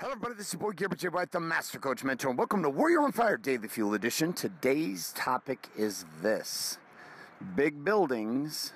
[0.00, 0.34] Hello, everybody.
[0.34, 1.08] This is your boy Garrett J.
[1.08, 4.32] White, the Master Coach Mentor, and welcome to Warrior on Fire Daily Fuel Edition.
[4.32, 6.78] Today's topic is this
[7.54, 8.72] big buildings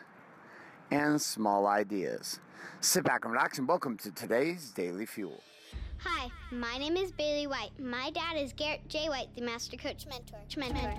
[0.91, 2.41] and small ideas.
[2.83, 5.43] Sit back and relax, and welcome to today's Daily Fuel.
[5.97, 7.71] Hi, my name is Bailey White.
[7.81, 9.09] My dad is Garrett J.
[9.09, 10.41] White, the Master Coach Mentor.
[10.59, 10.95] Mentor.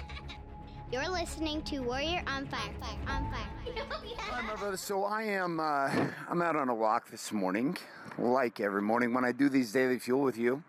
[0.92, 2.74] You're listening to Warrior on Fire.
[2.80, 3.16] On Fire.
[3.16, 4.16] On Fire.
[4.18, 4.76] Hi, my brother.
[4.76, 5.88] So I am, uh,
[6.28, 7.76] I'm out on a walk this morning,
[8.18, 10.62] like every morning when I do these Daily Fuel with you.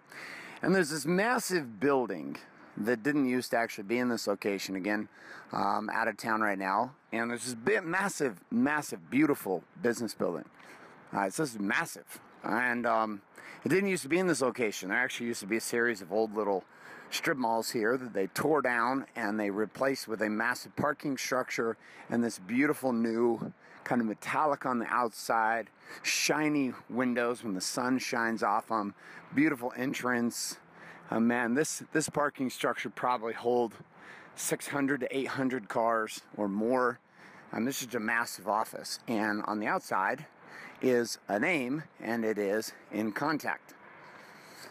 [0.62, 2.38] And there's this massive building
[2.78, 5.08] that didn't used to actually be in this location again,
[5.52, 6.94] um, out of town right now.
[7.12, 10.46] And there's this big, massive, massive, beautiful business building.
[11.16, 12.20] Uh, it's just massive.
[12.48, 13.22] And um,
[13.66, 14.90] it didn't used to be in this location.
[14.90, 16.64] There actually used to be a series of old little
[17.10, 21.78] strip malls here that they tore down and they replaced with a massive parking structure
[22.10, 25.70] and this beautiful new kind of metallic on the outside,
[26.04, 28.94] shiny windows when the sun shines off them,
[29.34, 30.58] beautiful entrance.
[31.10, 33.74] Uh, man, this this parking structure probably hold
[34.36, 37.00] 600 to 800 cars or more.
[37.52, 39.00] And this is a massive office.
[39.08, 40.26] And on the outside
[40.82, 43.74] is a name, and it is in contact.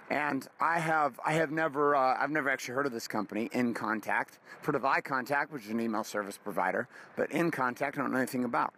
[0.09, 3.75] And I have I have never uh, I've never actually heard of this company, In
[3.75, 4.39] Contact.
[4.62, 8.19] Heard of iContact, which is an email service provider, but In Contact I don't know
[8.19, 8.75] anything about.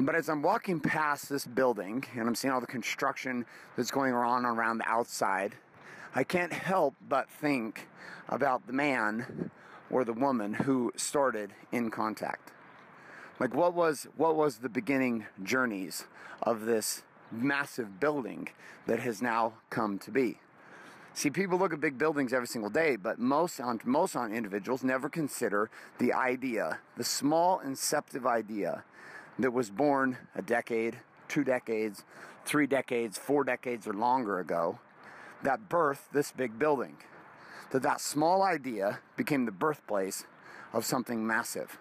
[0.00, 3.44] But as I'm walking past this building and I'm seeing all the construction
[3.76, 5.56] that's going on around the outside,
[6.14, 7.88] I can't help but think
[8.28, 9.50] about the man
[9.90, 12.52] or the woman who started In Contact.
[13.40, 16.04] Like what was what was the beginning journeys
[16.42, 18.48] of this massive building
[18.86, 20.38] that has now come to be?
[21.14, 24.82] See, people look at big buildings every single day, but most on most on individuals
[24.82, 28.84] never consider the idea, the small inceptive idea
[29.38, 32.04] that was born a decade, two decades,
[32.44, 34.80] three decades, four decades or longer ago
[35.42, 36.96] that birthed this big building.
[37.70, 40.24] That that small idea became the birthplace
[40.72, 41.78] of something massive.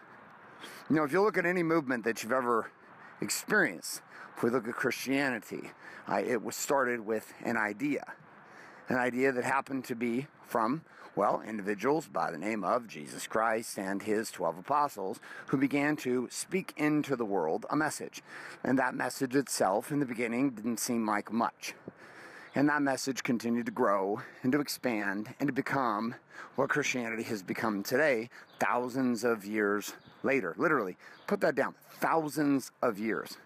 [0.90, 2.72] You know, if you look at any movement that you've ever
[3.20, 4.02] experienced,
[4.38, 5.72] if we look at Christianity,
[6.10, 8.06] uh, it was started with an idea.
[8.88, 10.84] An idea that happened to be from,
[11.14, 16.30] well, individuals by the name of Jesus Christ and his 12 apostles who began to
[16.32, 18.24] speak into the world a message.
[18.64, 21.74] And that message itself, in the beginning, didn't seem like much.
[22.56, 26.16] And that message continued to grow and to expand and to become
[26.56, 29.92] what Christianity has become today, thousands of years
[30.24, 30.54] later.
[30.58, 30.98] Literally,
[31.28, 33.38] put that down thousands of years.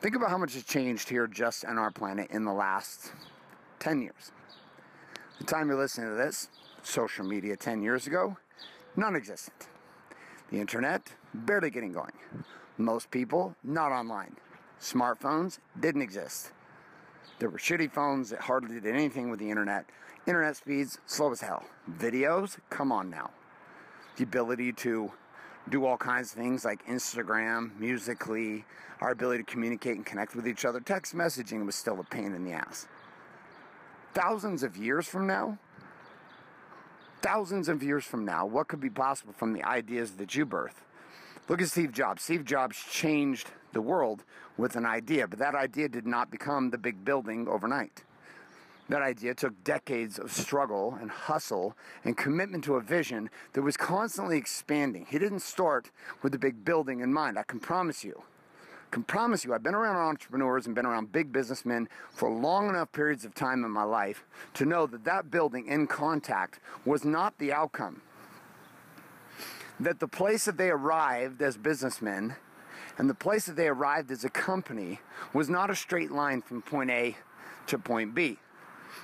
[0.00, 3.12] Think about how much has changed here just on our planet in the last
[3.80, 4.32] 10 years.
[5.38, 6.48] The time you're listening to this,
[6.82, 8.36] social media 10 years ago,
[8.96, 9.68] non existent.
[10.50, 12.12] The internet, barely getting going.
[12.78, 14.36] Most people, not online.
[14.80, 16.52] Smartphones didn't exist.
[17.38, 19.86] There were shitty phones that hardly did anything with the internet.
[20.26, 21.64] Internet speeds, slow as hell.
[21.90, 23.30] Videos, come on now.
[24.16, 25.12] The ability to
[25.68, 28.64] do all kinds of things like Instagram, Musical.ly,
[29.00, 30.80] our ability to communicate and connect with each other.
[30.80, 32.86] Text messaging was still a pain in the ass.
[34.14, 35.58] Thousands of years from now,
[37.22, 40.82] thousands of years from now, what could be possible from the ideas that you birth?
[41.48, 42.22] Look at Steve Jobs.
[42.22, 44.24] Steve Jobs changed the world
[44.56, 48.04] with an idea, but that idea did not become the big building overnight.
[48.90, 53.76] That idea took decades of struggle and hustle and commitment to a vision that was
[53.76, 55.06] constantly expanding.
[55.08, 55.92] He didn't start
[56.22, 58.24] with the big building in mind, I can promise you.
[58.58, 62.68] I can promise you, I've been around entrepreneurs and been around big businessmen for long
[62.68, 64.24] enough periods of time in my life
[64.54, 68.02] to know that that building in contact was not the outcome
[69.78, 72.36] that the place that they arrived as businessmen
[72.98, 75.00] and the place that they arrived as a company
[75.32, 77.16] was not a straight line from point A
[77.66, 78.36] to point B.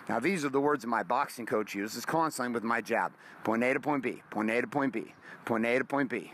[0.08, 3.12] Now, these are the words that my boxing coach uses constantly with my jab.
[3.44, 5.14] Point A to point B, point A to point B,
[5.44, 6.32] point A to point B.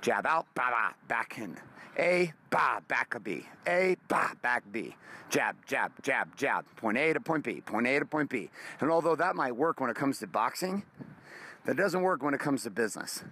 [0.00, 1.56] Jab out, ba ba, back in.
[1.98, 3.46] A, ba, back a B.
[3.66, 4.96] A, ba, back B.
[5.30, 6.64] Jab, jab, jab, jab.
[6.76, 8.50] Point A to point B, point A to point B.
[8.80, 10.84] And although that might work when it comes to boxing,
[11.64, 13.24] that doesn't work when it comes to business.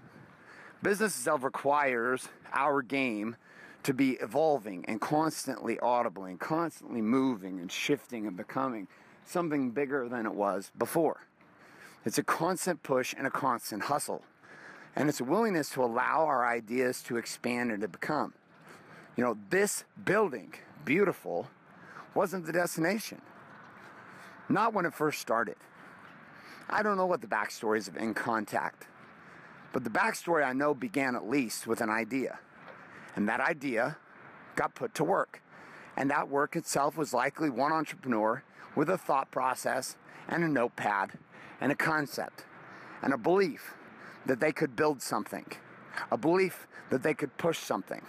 [0.83, 3.37] Business itself requires our game
[3.83, 8.89] to be evolving and constantly audible and constantly moving and shifting and becoming
[9.25, 11.27] something bigger than it was before.
[12.05, 14.23] It's a constant push and a constant hustle.
[14.95, 18.35] And it's a willingness to allow our ideas to expand and to become.
[19.17, 20.55] You know, this building,
[20.85, 21.49] beautiful,
[22.15, 23.23] wasn't the destination.
[24.49, 25.57] Not when it first started.
[26.69, 28.87] I don't know what the backstory is of In Contact.
[29.73, 32.39] But the backstory I know began at least with an idea.
[33.17, 33.97] And that idea
[34.57, 35.43] got put to work.
[35.97, 38.43] And that work itself was likely one entrepreneur
[38.75, 39.97] with a thought process
[40.29, 41.19] and a notepad
[41.61, 42.45] and a concept
[43.03, 43.75] and a belief
[44.27, 45.47] that they could build something,
[46.11, 48.03] a belief that they could push something.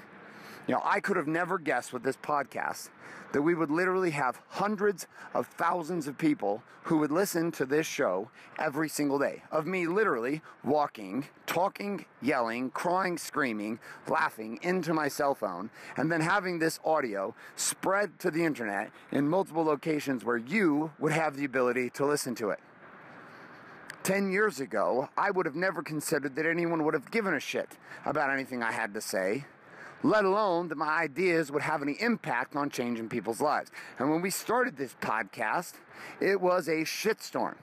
[0.68, 2.90] You know, I could have never guessed with this podcast
[3.34, 7.88] that we would literally have hundreds of thousands of people who would listen to this
[7.88, 8.30] show
[8.60, 15.34] every single day of me literally walking, talking, yelling, crying, screaming, laughing into my cell
[15.34, 20.92] phone, and then having this audio spread to the internet in multiple locations where you
[21.00, 22.60] would have the ability to listen to it.
[24.04, 27.78] 10 years ago, I would have never considered that anyone would have given a shit
[28.06, 29.46] about anything I had to say
[30.04, 33.72] let alone that my ideas would have any impact on changing people's lives.
[33.98, 35.74] And when we started this podcast,
[36.20, 37.56] it was a shitstorm.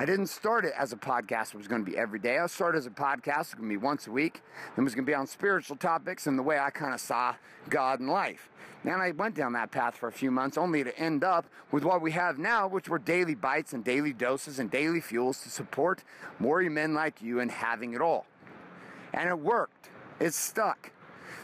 [0.00, 2.38] I didn't start it as a podcast that was going to be every day.
[2.38, 4.42] I started as a podcast It was going to be once a week.
[4.76, 7.34] It was going to be on spiritual topics and the way I kind of saw
[7.68, 8.48] God and life.
[8.84, 11.84] And I went down that path for a few months only to end up with
[11.84, 15.50] what we have now, which were daily bites and daily doses and daily fuels to
[15.50, 16.04] support
[16.38, 18.24] more men like you in having it all.
[19.12, 19.90] And it worked.
[20.20, 20.92] It stuck.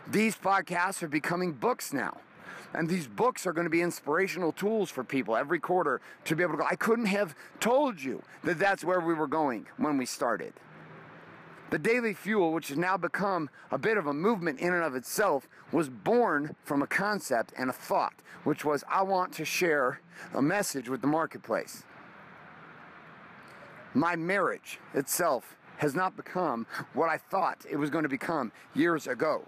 [0.07, 2.19] These podcasts are becoming books now.
[2.75, 6.43] And these books are going to be inspirational tools for people every quarter to be
[6.43, 6.67] able to go.
[6.69, 10.53] I couldn't have told you that that's where we were going when we started.
[11.71, 14.95] The Daily Fuel, which has now become a bit of a movement in and of
[14.95, 18.15] itself, was born from a concept and a thought,
[18.45, 20.01] which was I want to share
[20.35, 21.85] a message with the marketplace.
[23.95, 29.07] My marriage itself has not become what I thought it was going to become years
[29.07, 29.45] ago.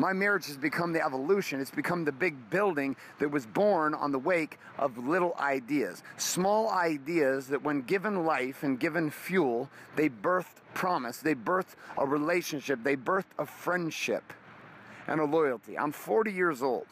[0.00, 1.60] My marriage has become the evolution.
[1.60, 6.02] It's become the big building that was born on the wake of little ideas.
[6.16, 12.06] Small ideas that, when given life and given fuel, they birthed promise, they birthed a
[12.06, 14.32] relationship, they birthed a friendship
[15.06, 15.76] and a loyalty.
[15.76, 16.86] I'm 40 years old.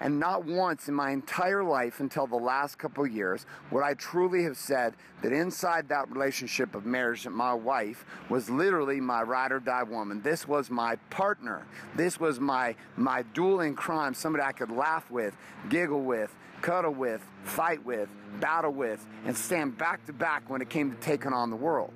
[0.00, 4.44] And not once in my entire life until the last couple years would I truly
[4.44, 9.50] have said that inside that relationship of marriage that my wife was literally my ride
[9.50, 10.22] or die woman.
[10.22, 11.66] This was my partner.
[11.96, 15.36] This was my my duel in crime, somebody I could laugh with,
[15.68, 18.08] giggle with, cuddle with, fight with,
[18.40, 21.92] battle with, and stand back to back when it came to taking on the world.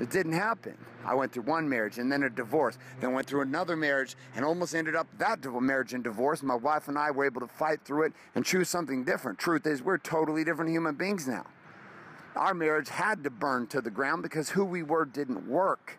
[0.00, 0.76] It didn't happen.
[1.04, 4.44] I went through one marriage and then a divorce, then went through another marriage and
[4.44, 6.42] almost ended up that marriage and divorce.
[6.42, 9.38] My wife and I were able to fight through it and choose something different.
[9.38, 11.44] Truth is, we're totally different human beings now.
[12.34, 15.98] Our marriage had to burn to the ground because who we were didn't work.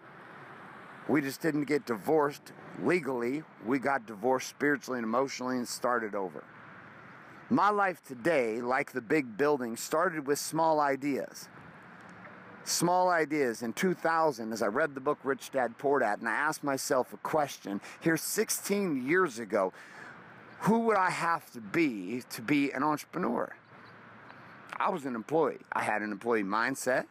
[1.08, 3.44] We just didn't get divorced legally.
[3.66, 6.44] We got divorced spiritually and emotionally and started over.
[7.50, 11.50] My life today, like the big building, started with small ideas
[12.64, 16.34] small ideas in 2000 as I read the book Rich Dad Poor Dad and I
[16.34, 19.74] asked myself a question here 16 years ago
[20.62, 23.56] who would I have to be to be an entrepreneur?
[24.78, 25.60] I was an employee.
[25.72, 27.06] I had an employee mindset.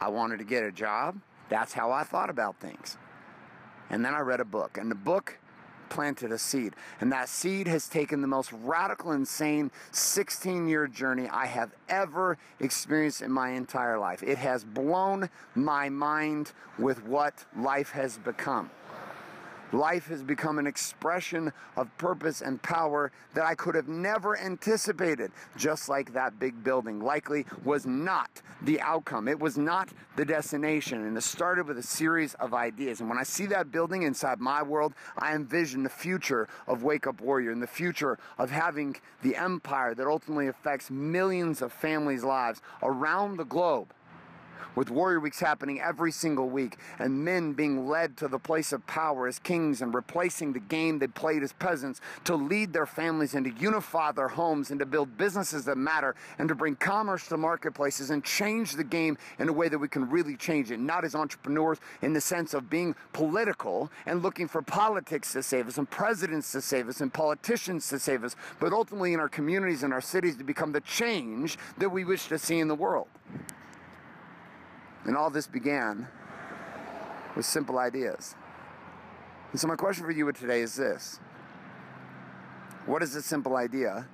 [0.00, 1.20] I wanted to get a job.
[1.48, 2.96] That's how I thought about things.
[3.88, 5.38] And then I read a book, and the book
[5.94, 6.74] planted a seed.
[7.00, 12.36] And that seed has taken the most radical, insane 16 year journey I have ever
[12.58, 14.22] experienced in my entire life.
[14.22, 18.70] It has blown my mind with what life has become.
[19.74, 25.32] Life has become an expression of purpose and power that I could have never anticipated,
[25.56, 28.30] just like that big building likely was not
[28.62, 29.26] the outcome.
[29.26, 31.04] It was not the destination.
[31.04, 33.00] And it started with a series of ideas.
[33.00, 37.08] And when I see that building inside my world, I envision the future of Wake
[37.08, 42.22] Up Warrior and the future of having the empire that ultimately affects millions of families'
[42.22, 43.92] lives around the globe
[44.74, 48.86] with Warrior Weeks happening every single week and men being led to the place of
[48.86, 53.34] power as kings and replacing the game they played as peasants to lead their families
[53.34, 57.28] and to unify their homes and to build businesses that matter and to bring commerce
[57.28, 60.78] to marketplaces and change the game in a way that we can really change it,
[60.78, 65.68] not as entrepreneurs in the sense of being political and looking for politics to save
[65.68, 69.28] us and presidents to save us and politicians to save us, but ultimately in our
[69.28, 72.74] communities and our cities to become the change that we wish to see in the
[72.74, 73.08] world.
[75.04, 76.08] And all this began
[77.36, 78.34] with simple ideas.
[79.52, 81.20] And so, my question for you today is this
[82.86, 84.06] What is a simple idea?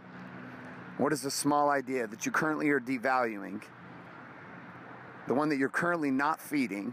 [0.99, 3.63] What is a small idea that you currently are devaluing?
[5.29, 6.93] The one that you're currently not feeding,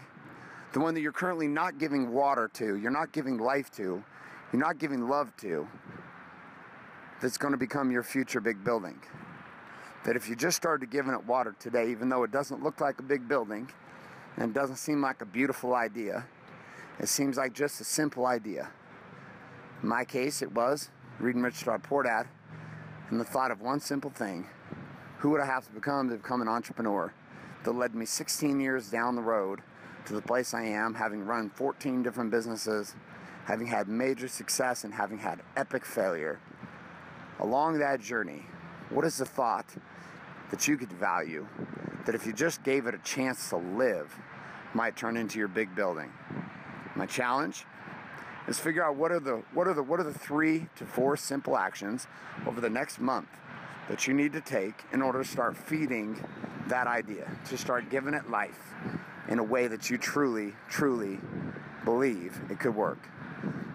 [0.71, 4.03] the one that you're currently not giving water to, you're not giving life to,
[4.53, 5.67] you're not giving love to,
[7.21, 8.99] that's going to become your future big building.
[10.05, 12.99] That if you just started giving it water today, even though it doesn't look like
[12.99, 13.69] a big building,
[14.37, 16.25] and it doesn't seem like a beautiful idea.
[16.99, 18.69] It seems like just a simple idea.
[19.81, 20.89] In my case, it was
[21.19, 22.27] reading Rich Dad Poor Dad
[23.09, 24.47] and the thought of one simple thing
[25.19, 27.13] who would I have to become to become an entrepreneur
[27.63, 29.61] that led me 16 years down the road
[30.05, 32.95] to the place I am, having run 14 different businesses,
[33.45, 36.39] having had major success, and having had epic failure.
[37.39, 38.45] Along that journey,
[38.89, 39.65] what is the thought
[40.49, 41.47] that you could value
[42.07, 44.17] that if you just gave it a chance to live
[44.73, 46.11] might turn into your big building?
[46.95, 47.65] My challenge
[48.47, 51.17] is figure out what are the what are the what are the 3 to 4
[51.17, 52.07] simple actions
[52.47, 53.27] over the next month
[53.89, 56.17] that you need to take in order to start feeding
[56.67, 58.73] that idea, to start giving it life
[59.27, 61.19] in a way that you truly, truly
[61.83, 62.99] believe it could work.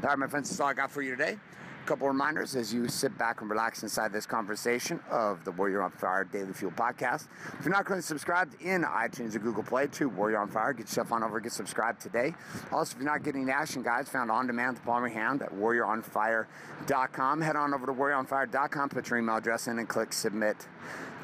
[0.02, 1.38] All right, my friends, that's all I got for you today.
[1.84, 5.90] Couple reminders as you sit back and relax inside this conversation of the Warrior on
[5.90, 7.26] Fire Daily Fuel podcast.
[7.58, 10.86] If you're not currently subscribed in iTunes or Google Play to Warrior on Fire, get
[10.86, 12.34] yourself on over, get subscribed today.
[12.70, 15.10] Also, if you're not getting the action guides found on demand at the palm of
[15.10, 19.88] your hand at warrioronfire.com, head on over to warrioronfire.com, put your email address in, and
[19.88, 20.68] click submit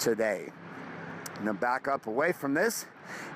[0.00, 0.50] today.
[1.42, 2.86] Now back up away from this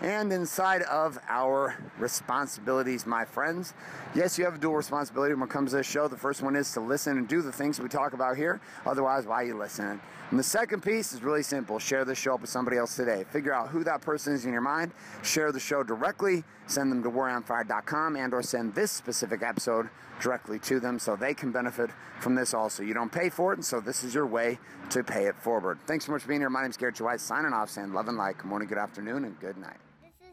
[0.00, 3.74] and inside of our responsibilities, my friends.
[4.14, 6.08] Yes, you have a dual responsibility when it comes to this show.
[6.08, 8.60] The first one is to listen and do the things we talk about here.
[8.86, 10.00] Otherwise, why are you listening?
[10.30, 11.78] And the second piece is really simple.
[11.78, 13.24] Share the show up with somebody else today.
[13.30, 14.92] Figure out who that person is in your mind.
[15.22, 16.42] Share the show directly.
[16.66, 19.90] Send them to warrioronfire.com and or send this specific episode
[20.22, 22.82] directly to them so they can benefit from this also.
[22.82, 24.58] You don't pay for it, and so this is your way
[24.90, 25.78] to pay it forward.
[25.86, 26.48] Thanks so much for being here.
[26.48, 28.38] My name is Garrett White, signing off, saying love and light.
[28.38, 29.61] Good morning, good afternoon, and good night.
[29.61, 29.61] This